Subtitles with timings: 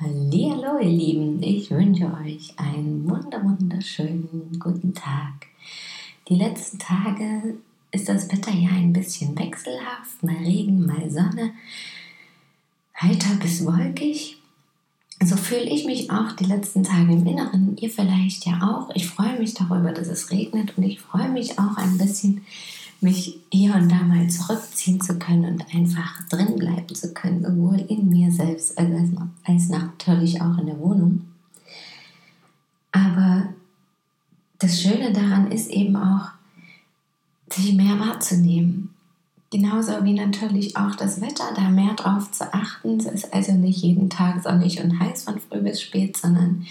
[0.00, 5.48] Hallo, ihr Lieben, ich wünsche euch einen wunder wunderschönen guten Tag.
[6.28, 7.56] Die letzten Tage
[7.90, 11.52] ist das Wetter ja ein bisschen wechselhaft, mal Regen, mal Sonne,
[12.94, 14.36] heiter bis wolkig.
[15.20, 18.94] So fühle ich mich auch die letzten Tage im Inneren, ihr vielleicht ja auch.
[18.94, 22.46] Ich freue mich darüber, dass es regnet und ich freue mich auch ein bisschen
[23.00, 27.80] mich hier und da mal zurückziehen zu können und einfach drin bleiben zu können, sowohl
[27.88, 31.22] in mir selbst als, natürlich auch in der Wohnung.
[32.90, 33.48] Aber
[34.58, 36.30] das Schöne daran ist eben auch,
[37.50, 38.90] sich mehr wahrzunehmen.
[39.50, 42.98] Genauso wie natürlich auch das Wetter, da mehr drauf zu achten.
[42.98, 46.66] Es ist also nicht jeden Tag sonnig und heiß von früh bis spät, sondern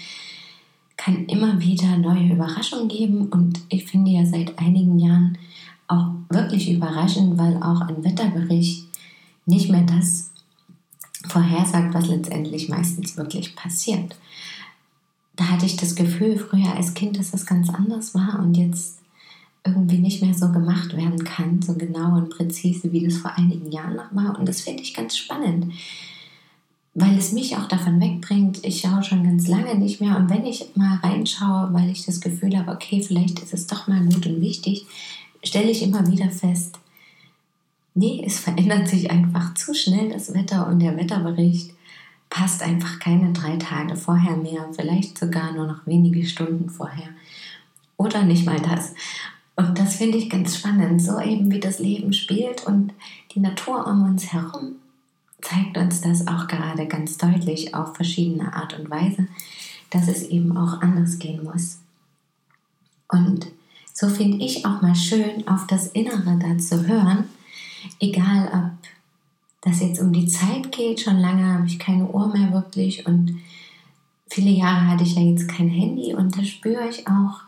[0.96, 3.26] kann immer wieder neue Überraschungen geben.
[3.26, 5.38] Und ich finde ja seit einigen Jahren
[5.88, 8.86] auch wirklich überraschend, weil auch ein Wetterbericht
[9.46, 10.30] nicht mehr das
[11.26, 14.16] vorhersagt, was letztendlich meistens wirklich passiert.
[15.36, 18.98] Da hatte ich das Gefühl früher als Kind, dass das ganz anders war und jetzt
[19.64, 23.70] irgendwie nicht mehr so gemacht werden kann, so genau und präzise, wie das vor einigen
[23.70, 24.38] Jahren noch war.
[24.38, 25.72] Und das finde ich ganz spannend,
[26.94, 28.64] weil es mich auch davon wegbringt.
[28.64, 32.20] Ich schaue schon ganz lange nicht mehr und wenn ich mal reinschaue, weil ich das
[32.20, 34.86] Gefühl habe, okay, vielleicht ist es doch mal gut und wichtig,
[35.42, 36.78] stelle ich immer wieder fest,
[37.94, 41.74] nee, es verändert sich einfach zu schnell das Wetter und der Wetterbericht
[42.30, 47.08] passt einfach keine drei Tage vorher mehr, vielleicht sogar nur noch wenige Stunden vorher
[47.96, 48.94] oder nicht mal das.
[49.56, 52.92] Und das finde ich ganz spannend, so eben wie das Leben spielt und
[53.34, 54.76] die Natur um uns herum
[55.40, 59.28] zeigt uns das auch gerade ganz deutlich auf verschiedene Art und Weise,
[59.90, 61.78] dass es eben auch anders gehen muss.
[63.08, 63.46] Und
[63.98, 67.24] so finde ich auch mal schön, auf das Innere da zu hören,
[67.98, 68.88] egal ob
[69.68, 73.40] das jetzt um die Zeit geht, schon lange habe ich keine Uhr mehr wirklich und
[74.30, 77.40] viele Jahre hatte ich ja jetzt kein Handy und da spüre ich auch,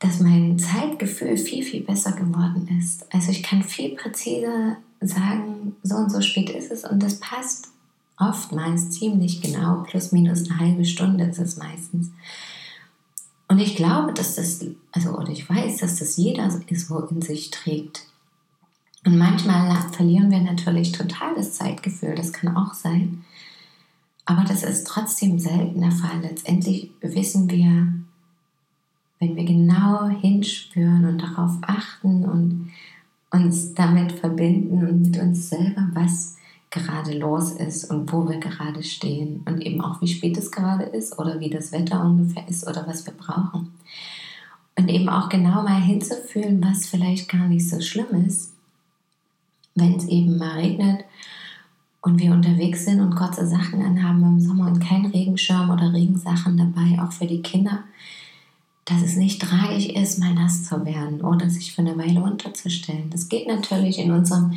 [0.00, 3.06] dass mein Zeitgefühl viel, viel besser geworden ist.
[3.10, 7.68] Also ich kann viel präziser sagen, so und so spät ist es und das passt
[8.18, 12.10] oftmals ziemlich genau, plus minus eine halbe Stunde ist es meistens.
[13.50, 17.50] Und ich glaube, dass das, also, oder ich weiß, dass das jeder so in sich
[17.50, 18.06] trägt.
[19.04, 23.24] Und manchmal verlieren wir natürlich total das Zeitgefühl, das kann auch sein.
[24.24, 26.20] Aber das ist trotzdem selten der Fall.
[26.22, 27.92] Letztendlich wissen wir,
[29.18, 32.70] wenn wir genau hinspüren und darauf achten und
[33.32, 36.36] uns damit verbinden und mit uns selber, was
[36.70, 40.84] gerade los ist und wo wir gerade stehen und eben auch wie spät es gerade
[40.84, 43.72] ist oder wie das Wetter ungefähr ist oder was wir brauchen.
[44.76, 48.54] Und eben auch genau mal hinzufühlen, was vielleicht gar nicht so schlimm ist,
[49.74, 51.04] wenn es eben mal regnet
[52.02, 56.56] und wir unterwegs sind und kurze Sachen anhaben im Sommer und kein Regenschirm oder Regensachen
[56.56, 57.84] dabei, auch für die Kinder,
[58.84, 63.10] dass es nicht tragisch ist, mal nass zu werden oder sich für eine Weile unterzustellen.
[63.10, 64.52] Das geht natürlich in unserem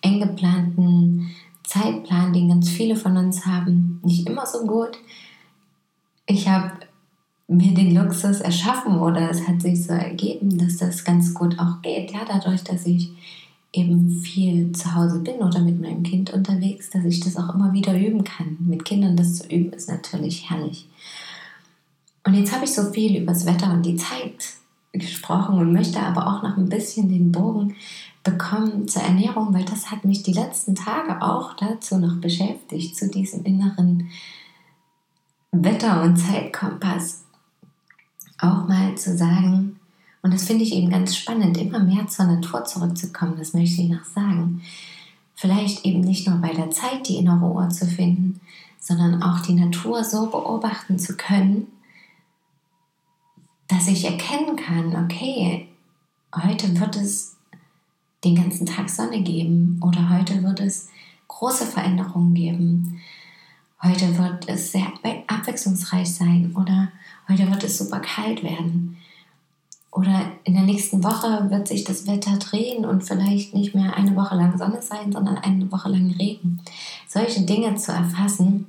[0.00, 1.30] eng geplanten
[1.66, 4.98] Zeitplan, den ganz viele von uns haben, nicht immer so gut.
[6.26, 6.72] Ich habe
[7.48, 11.82] mir den Luxus erschaffen oder es hat sich so ergeben, dass das ganz gut auch
[11.82, 12.12] geht.
[12.12, 13.10] Ja, dadurch, dass ich
[13.72, 17.72] eben viel zu Hause bin oder mit meinem Kind unterwegs, dass ich das auch immer
[17.72, 18.56] wieder üben kann.
[18.60, 20.88] Mit Kindern das zu üben ist natürlich herrlich.
[22.24, 24.54] Und jetzt habe ich so viel über das Wetter und die Zeit
[24.92, 27.76] gesprochen und möchte aber auch noch ein bisschen den Bogen
[28.26, 33.08] bekommen zur Ernährung, weil das hat mich die letzten Tage auch dazu noch beschäftigt, zu
[33.08, 34.10] diesem inneren
[35.52, 37.24] Wetter- und Zeitkompass.
[38.38, 39.78] Auch mal zu sagen,
[40.22, 43.88] und das finde ich eben ganz spannend, immer mehr zur Natur zurückzukommen, das möchte ich
[43.88, 44.60] noch sagen.
[45.36, 48.40] Vielleicht eben nicht nur bei der Zeit die innere Uhr zu finden,
[48.80, 51.68] sondern auch die Natur so beobachten zu können,
[53.68, 55.68] dass ich erkennen kann, okay,
[56.34, 57.35] heute wird es
[58.24, 60.88] den ganzen Tag Sonne geben oder heute wird es
[61.28, 63.00] große Veränderungen geben.
[63.82, 64.86] Heute wird es sehr
[65.26, 66.88] abwechslungsreich sein oder
[67.28, 68.96] heute wird es super kalt werden.
[69.90, 74.14] Oder in der nächsten Woche wird sich das Wetter drehen und vielleicht nicht mehr eine
[74.14, 76.60] Woche lang Sonne sein, sondern eine Woche lang Regen.
[77.08, 78.66] Solche Dinge zu erfassen,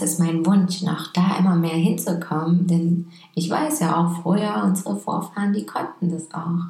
[0.00, 4.62] das ist mein Wunsch, noch da immer mehr hinzukommen, denn ich weiß ja auch früher,
[4.64, 6.66] unsere Vorfahren, die konnten das auch.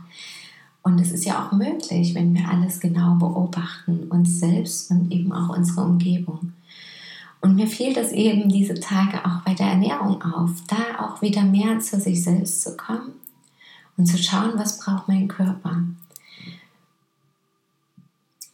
[0.82, 5.32] Und es ist ja auch möglich, wenn wir alles genau beobachten, uns selbst und eben
[5.32, 6.52] auch unsere Umgebung.
[7.40, 11.42] Und mir fiel das eben diese Tage auch bei der Ernährung auf, da auch wieder
[11.42, 13.12] mehr zu sich selbst zu kommen
[13.96, 15.82] und zu schauen, was braucht mein Körper.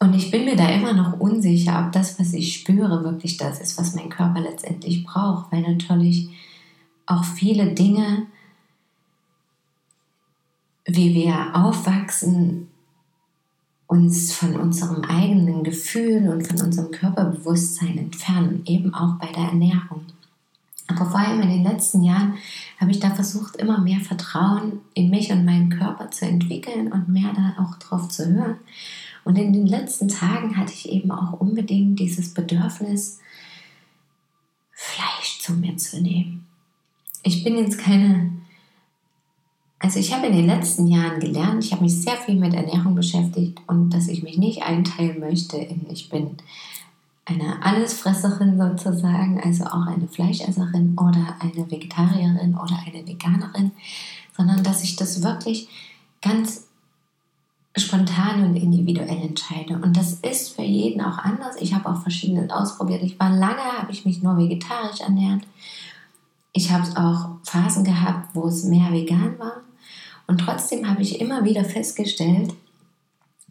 [0.05, 3.59] Und ich bin mir da immer noch unsicher, ob das, was ich spüre, wirklich das
[3.59, 6.29] ist, was mein Körper letztendlich braucht, weil natürlich
[7.07, 8.27] auch viele Dinge,
[10.85, 12.69] wie wir aufwachsen,
[13.87, 20.05] uns von unserem eigenen Gefühl und von unserem Körperbewusstsein entfernen, eben auch bei der Ernährung.
[20.87, 22.35] Aber vor allem in den letzten Jahren
[22.79, 27.09] habe ich da versucht, immer mehr Vertrauen in mich und meinen Körper zu entwickeln und
[27.09, 28.57] mehr da auch drauf zu hören.
[29.25, 33.21] Und in den letzten Tagen hatte ich eben auch unbedingt dieses Bedürfnis,
[34.73, 36.47] Fleisch zu mir zu nehmen.
[37.23, 38.33] Ich bin jetzt keine,
[39.79, 42.95] also ich habe in den letzten Jahren gelernt, ich habe mich sehr viel mit Ernährung
[42.95, 46.37] beschäftigt und dass ich mich nicht einteilen möchte in, ich bin
[47.25, 53.73] eine Allesfresserin sozusagen, also auch eine Fleischesserin oder eine Vegetarierin oder eine Veganerin,
[54.37, 55.69] sondern dass ich das wirklich
[56.21, 56.67] ganz
[57.77, 59.75] spontan und individuell entscheide.
[59.75, 61.57] Und das ist für jeden auch anders.
[61.59, 63.03] Ich habe auch verschiedenes ausprobiert.
[63.03, 65.43] Ich war lange, habe ich mich nur vegetarisch ernährt.
[66.53, 69.63] Ich habe auch Phasen gehabt, wo es mehr vegan war.
[70.27, 72.55] Und trotzdem habe ich immer wieder festgestellt,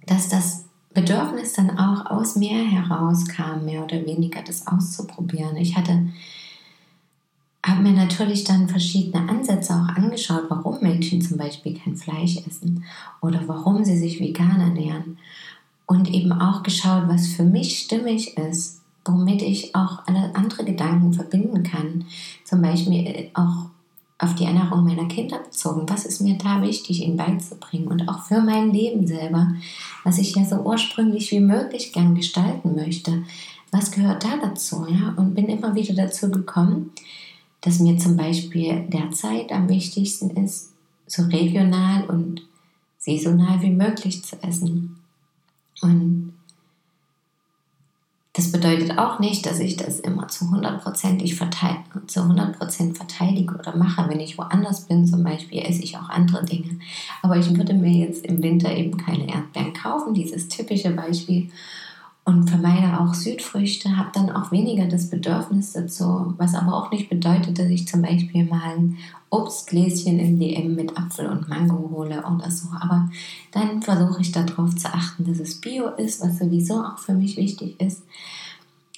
[0.05, 5.57] dass das Bedürfnis dann auch aus mir herauskam, mehr oder weniger das auszuprobieren.
[5.57, 6.07] Ich hatte
[7.65, 12.83] habe mir natürlich dann verschiedene Ansätze auch angeschaut, warum Menschen zum Beispiel kein Fleisch essen
[13.21, 15.17] oder warum sie sich vegan ernähren.
[15.85, 21.13] Und eben auch geschaut, was für mich stimmig ist, womit ich auch alle andere Gedanken
[21.13, 22.05] verbinden kann.
[22.43, 23.69] Zum Beispiel äh, auch
[24.17, 25.89] auf die Ernährung meiner Kinder bezogen.
[25.89, 27.87] Was ist mir da wichtig, ihnen beizubringen?
[27.87, 29.53] Und auch für mein Leben selber,
[30.03, 33.23] was ich ja so ursprünglich wie möglich gern gestalten möchte.
[33.71, 34.85] Was gehört da dazu?
[34.87, 35.13] Ja?
[35.17, 36.91] Und bin immer wieder dazu gekommen,
[37.63, 40.71] dass mir zum Beispiel derzeit am wichtigsten ist,
[41.07, 42.41] so regional und
[42.99, 44.97] saisonal wie möglich zu essen.
[45.81, 46.33] Und
[48.33, 51.77] das bedeutet auch nicht, dass ich das immer zu 100%, verteid
[52.07, 52.57] zu 100
[52.97, 54.09] verteidige oder mache.
[54.09, 56.79] Wenn ich woanders bin, zum Beispiel, esse ich auch andere Dinge.
[57.21, 61.49] Aber ich würde mir jetzt im Winter eben keine Erdbeeren kaufen, dieses typische Beispiel
[62.25, 67.09] und vermeide auch Südfrüchte, habe dann auch weniger das Bedürfnis dazu, was aber auch nicht
[67.09, 68.97] bedeutet, dass ich zum Beispiel mal ein
[69.29, 72.69] Obstgläschen im DM mit Apfel und Mango hole oder so.
[72.79, 73.09] Aber
[73.51, 77.35] dann versuche ich darauf zu achten, dass es Bio ist, was sowieso auch für mich
[77.35, 78.03] wichtig ist.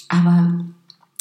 [0.08, 0.64] Aber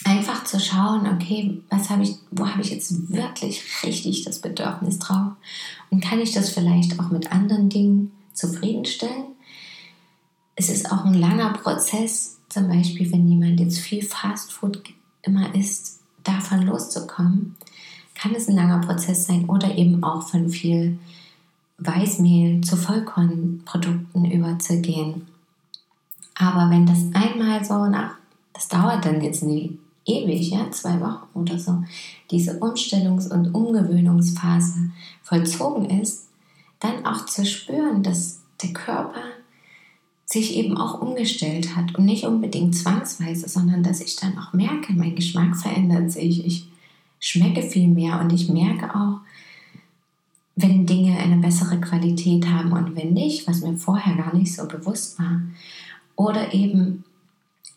[0.05, 4.99] einfach zu schauen, okay, was habe ich, wo habe ich jetzt wirklich richtig das Bedürfnis
[4.99, 5.33] drauf?
[5.91, 9.33] Und kann ich das vielleicht auch mit anderen Dingen zufriedenstellen?
[10.56, 14.83] Es ist auch ein langer Prozess, zum Beispiel, wenn jemand jetzt viel Fastfood
[15.23, 17.56] immer isst, davon loszukommen,
[18.15, 20.99] kann es ein langer Prozess sein oder eben auch von viel
[21.79, 25.27] Weißmehl zu Vollkornprodukten überzugehen.
[26.37, 28.15] Aber wenn das einmal so nach,
[28.53, 31.82] das dauert dann jetzt nie ewig, ja, zwei Wochen oder so,
[32.31, 34.91] diese Umstellungs- und Umgewöhnungsphase
[35.23, 36.29] vollzogen ist,
[36.81, 39.20] dann auch zu spüren, dass der Körper
[40.26, 44.93] sich eben auch umgestellt hat und nicht unbedingt zwangsweise, sondern dass ich dann auch merke,
[44.93, 46.66] mein Geschmack verändert sich, ich
[47.20, 49.19] schmecke viel mehr und ich merke auch,
[50.56, 54.66] wenn Dinge eine bessere Qualität haben und wenn nicht, was mir vorher gar nicht so
[54.66, 55.40] bewusst war.
[56.16, 57.04] Oder eben,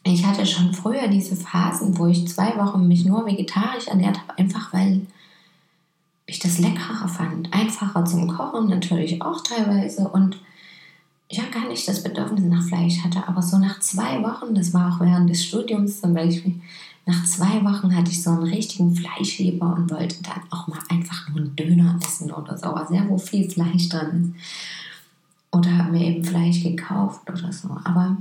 [0.04, 4.38] ich hatte schon früher diese Phasen, wo ich zwei Wochen mich nur vegetarisch ernährt habe,
[4.38, 5.02] einfach weil
[6.28, 7.52] ich das leckerer fand.
[7.52, 10.38] Einfacher zum Kochen natürlich auch teilweise und
[11.32, 14.94] ja gar nicht das Bedürfnis nach Fleisch hatte, aber so nach zwei Wochen, das war
[14.94, 16.62] auch während des Studiums zum Beispiel,
[17.06, 21.30] nach zwei Wochen hatte ich so einen richtigen Fleischleber und wollte dann auch mal einfach
[21.30, 24.44] nur einen Döner essen oder so, aber sehr, wo viel Fleisch dran ist.
[25.52, 27.70] Oder habe mir eben Fleisch gekauft oder so.
[27.86, 28.18] Aber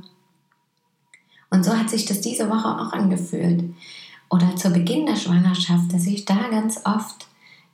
[1.50, 3.64] und so hat sich das diese Woche auch angefühlt.
[4.30, 7.25] Oder zu Beginn der Schwangerschaft, dass ich da ganz oft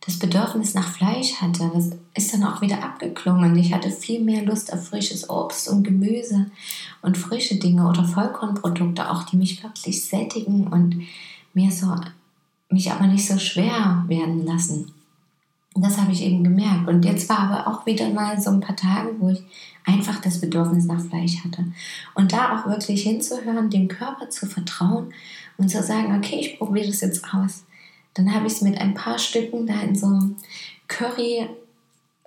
[0.04, 3.56] das Bedürfnis nach Fleisch hatte, das ist dann auch wieder abgeklungen.
[3.56, 6.50] Ich hatte viel mehr Lust auf frisches Obst und Gemüse
[7.02, 11.02] und frische Dinge oder Vollkornprodukte, auch die mich wirklich sättigen und
[11.54, 11.94] mir so,
[12.68, 14.90] mich aber nicht so schwer werden lassen.
[15.74, 16.88] das habe ich eben gemerkt.
[16.88, 19.42] Und jetzt war aber auch wieder mal so ein paar Tage, wo ich
[19.84, 21.64] einfach das Bedürfnis nach Fleisch hatte.
[22.14, 25.12] Und da auch wirklich hinzuhören, dem Körper zu vertrauen
[25.58, 27.62] und zu sagen, okay, ich probiere das jetzt aus.
[28.14, 30.36] Dann habe ich es mit ein paar Stücken da in so einem
[30.88, 31.48] Curry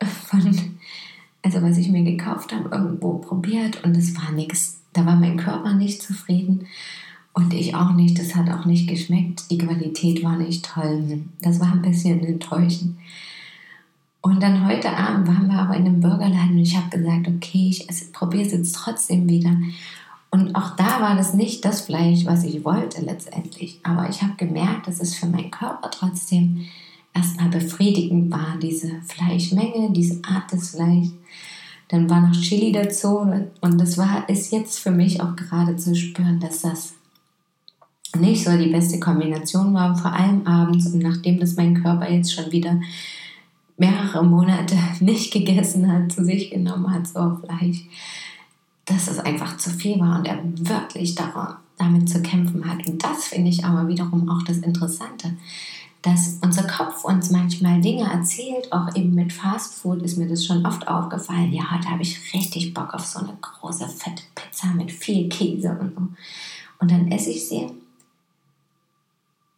[0.02, 0.72] von,
[1.44, 4.82] also was ich mir gekauft habe, irgendwo probiert und es war nichts.
[4.94, 6.68] Da war mein Körper nicht zufrieden
[7.34, 8.18] und ich auch nicht.
[8.18, 9.52] Das hat auch nicht geschmeckt.
[9.52, 11.22] Die Qualität war nicht toll.
[11.42, 12.98] Das war ein bisschen enttäuschend.
[14.22, 17.70] Und dann heute Abend waren wir aber in einem Burgerladen und ich habe gesagt, okay,
[17.70, 19.56] ich probiere es jetzt trotzdem wieder.
[20.36, 23.80] Und auch da war das nicht das Fleisch, was ich wollte letztendlich.
[23.84, 26.66] Aber ich habe gemerkt, dass es für meinen Körper trotzdem
[27.14, 31.14] erstmal befriedigend war, diese Fleischmenge, diese Art des Fleischs.
[31.88, 33.20] Dann war noch Chili dazu
[33.62, 36.96] und das war, ist jetzt für mich auch gerade zu spüren, dass das
[38.20, 42.34] nicht so die beste Kombination war, vor allem abends und nachdem das mein Körper jetzt
[42.34, 42.82] schon wieder
[43.78, 47.86] mehrere Monate nicht gegessen hat, zu sich genommen hat, so Fleisch,
[48.86, 52.86] dass es einfach zu viel war und er wirklich damit zu kämpfen hat.
[52.88, 55.36] Und das finde ich aber wiederum auch das Interessante,
[56.02, 60.46] dass unser Kopf uns manchmal Dinge erzählt, auch eben mit Fast Food ist mir das
[60.46, 61.52] schon oft aufgefallen.
[61.52, 65.76] Ja, heute habe ich richtig Bock auf so eine große, fette Pizza mit viel Käse
[65.80, 66.08] und so.
[66.78, 67.72] Und dann esse ich sie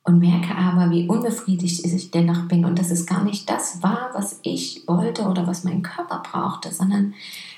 [0.07, 4.11] und merke aber, wie unbefriedigt ich dennoch bin und dass es gar nicht das war,
[4.13, 7.13] was ich wollte oder was mein Körper brauchte, sondern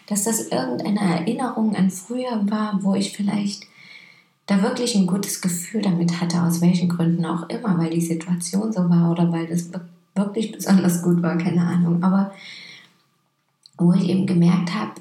[0.09, 3.67] dass das irgendeine Erinnerung an früher war, wo ich vielleicht
[4.47, 8.73] da wirklich ein gutes Gefühl damit hatte, aus welchen Gründen auch immer, weil die Situation
[8.73, 9.69] so war oder weil das
[10.15, 12.03] wirklich besonders gut war, keine Ahnung.
[12.03, 12.33] Aber
[13.77, 14.93] wo ich eben gemerkt habe,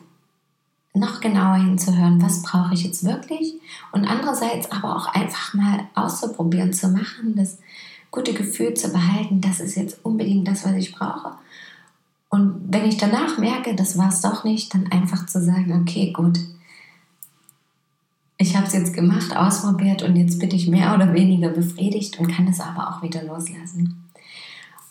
[0.93, 3.55] noch genauer hinzuhören, was brauche ich jetzt wirklich
[3.93, 7.59] und andererseits aber auch einfach mal auszuprobieren, zu machen, das
[8.11, 11.33] gute Gefühl zu behalten, das ist jetzt unbedingt das, was ich brauche.
[12.31, 16.13] Und wenn ich danach merke, das war es doch nicht, dann einfach zu sagen, okay,
[16.13, 16.39] gut,
[18.37, 22.29] ich habe es jetzt gemacht, ausprobiert und jetzt bin ich mehr oder weniger befriedigt und
[22.29, 24.05] kann es aber auch wieder loslassen.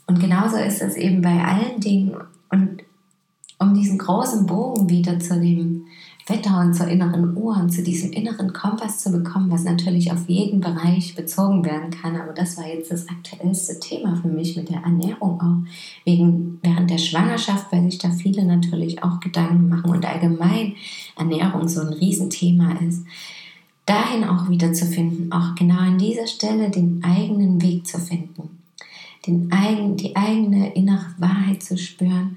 [0.05, 2.15] Und genauso ist es eben bei allen Dingen.
[2.49, 2.83] Und
[3.59, 5.85] um diesen großen Bogen wieder zu dem
[6.29, 10.27] Wetter und zur inneren Uhr und zu diesem inneren Kompass zu bekommen, was natürlich auf
[10.27, 12.17] jeden Bereich bezogen werden kann.
[12.17, 15.71] Aber das war jetzt das aktuellste Thema für mich mit der Ernährung auch.
[16.03, 20.75] Wegen, während der Schwangerschaft, weil sich da viele natürlich auch Gedanken machen und allgemein
[21.15, 23.05] Ernährung so ein Riesenthema ist.
[23.85, 28.59] Dahin auch wieder zu finden, auch genau an dieser Stelle den eigenen Weg zu finden,
[29.25, 32.35] den eigen, die eigene innere Wahrheit zu spüren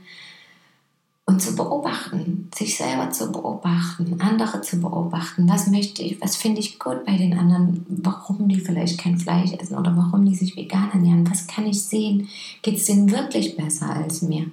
[1.30, 5.48] und zu beobachten, sich selber zu beobachten, andere zu beobachten.
[5.48, 9.52] Was möchte ich, was finde ich gut bei den anderen, warum die vielleicht kein Fleisch
[9.52, 11.30] essen oder warum die sich vegan ernähren.
[11.30, 12.28] Was kann ich sehen?
[12.62, 14.50] Geht es denen wirklich besser als mir?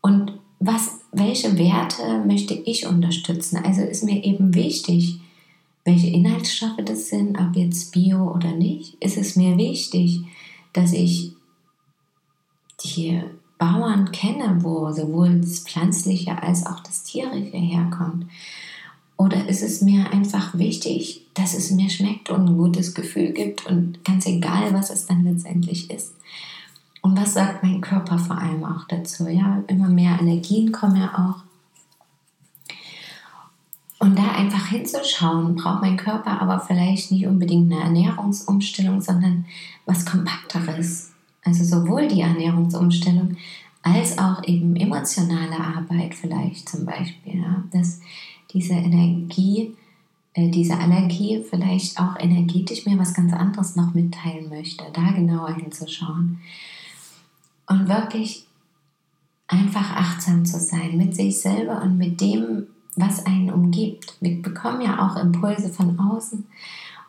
[0.00, 3.58] Und was, welche Werte möchte ich unterstützen?
[3.62, 5.20] Also ist mir eben wichtig,
[5.84, 8.94] welche Inhaltsstoffe das sind, ob jetzt bio oder nicht.
[9.00, 10.22] Ist es mir wichtig,
[10.72, 11.32] dass ich
[12.82, 13.20] die
[13.58, 18.26] Bauern kenne, wo sowohl das Pflanzliche als auch das Tierische herkommt?
[19.16, 23.66] Oder ist es mir einfach wichtig, dass es mir schmeckt und ein gutes Gefühl gibt
[23.66, 26.14] und ganz egal, was es dann letztendlich ist?
[27.02, 29.26] Und was sagt mein Körper vor allem auch dazu?
[29.28, 31.42] Ja, immer mehr Energien kommen ja auch.
[33.98, 39.46] Und da einfach hinzuschauen, braucht mein Körper aber vielleicht nicht unbedingt eine Ernährungsumstellung, sondern
[39.86, 41.07] was Kompakteres.
[41.48, 43.36] Also sowohl die Ernährungsumstellung
[43.82, 47.40] als auch eben emotionale Arbeit vielleicht zum Beispiel.
[47.40, 47.64] Ja?
[47.72, 48.00] Dass
[48.52, 49.74] diese Energie,
[50.34, 54.84] äh, diese Allergie vielleicht auch energetisch mir was ganz anderes noch mitteilen möchte.
[54.92, 56.38] Da genauer hinzuschauen.
[57.66, 58.46] Und wirklich
[59.46, 64.16] einfach achtsam zu sein mit sich selber und mit dem, was einen umgibt.
[64.20, 66.44] Wir bekommen ja auch Impulse von außen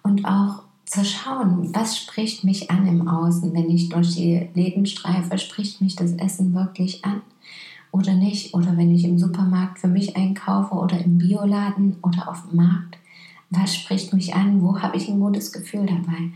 [0.03, 4.87] und auch zu schauen, was spricht mich an im Außen, wenn ich durch die Läden
[4.87, 7.21] streife, spricht mich das Essen wirklich an
[7.91, 8.55] oder nicht?
[8.55, 12.97] Oder wenn ich im Supermarkt für mich einkaufe oder im Bioladen oder auf dem Markt,
[13.51, 14.63] was spricht mich an?
[14.63, 16.31] Wo habe ich ein gutes Gefühl dabei?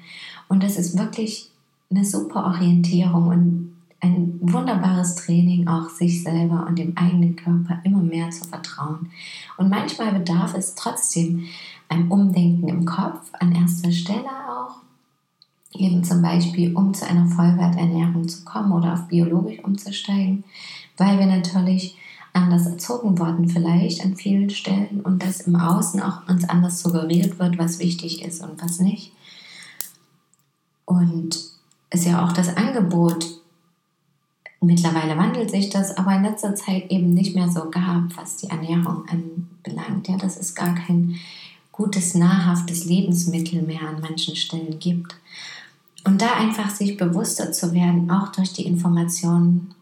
[0.50, 1.50] Und das ist wirklich
[1.90, 8.02] eine super Orientierung und ein wunderbares Training, auch sich selber und dem eigenen Körper immer
[8.02, 9.10] mehr zu vertrauen.
[9.58, 11.46] Und manchmal bedarf es trotzdem
[11.94, 14.78] ein Umdenken im Kopf an erster Stelle auch.
[15.72, 20.44] Eben zum Beispiel, um zu einer Vollwerternährung zu kommen oder auf biologisch umzusteigen,
[20.98, 21.98] weil wir natürlich
[22.34, 27.38] anders erzogen worden vielleicht an vielen Stellen und dass im Außen auch uns anders suggeriert
[27.40, 29.14] wird, was wichtig ist und was nicht.
[30.86, 31.38] Und
[31.90, 33.44] es ja auch das Angebot
[34.64, 38.50] Mittlerweile wandelt sich das, aber in letzter Zeit eben nicht mehr so gab, was die
[38.50, 40.08] Ernährung anbelangt.
[40.08, 41.16] Ja, dass es gar kein
[41.74, 45.16] gutes, nahrhaftes Lebensmittel mehr an manchen Stellen gibt.
[46.06, 49.74] Und da einfach sich bewusster zu werden, auch durch die Informationen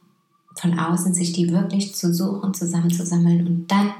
[0.56, 3.92] von außen, sich die wirklich zu suchen, zusammenzusammeln und dann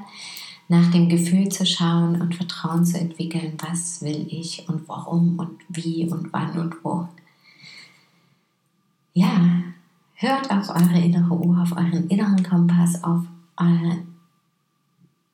[0.68, 5.58] nach dem Gefühl zu schauen und Vertrauen zu entwickeln, was will ich und warum und
[5.68, 7.08] wie und wann und wo.
[9.12, 9.62] Ja,
[10.14, 13.24] hört auf eure innere Uhr, auf euren inneren Kompass, auf
[13.58, 13.98] euer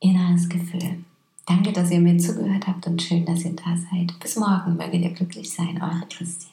[0.01, 1.05] inneres Gefühl.
[1.49, 4.19] Danke, dass ihr mir zugehört habt und schön, dass ihr da seid.
[4.21, 6.53] Bis morgen, möget ihr glücklich sein, eure Christine.